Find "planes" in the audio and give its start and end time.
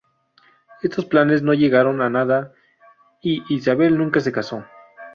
1.05-1.43